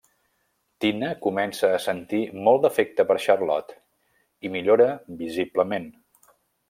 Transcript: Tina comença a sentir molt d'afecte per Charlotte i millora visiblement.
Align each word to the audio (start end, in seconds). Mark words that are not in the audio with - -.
Tina 0.85 1.09
comença 1.25 1.67
a 1.73 1.81
sentir 1.83 2.21
molt 2.47 2.63
d'afecte 2.65 3.05
per 3.11 3.17
Charlotte 3.27 3.77
i 4.47 4.51
millora 4.57 4.89
visiblement. 5.21 5.87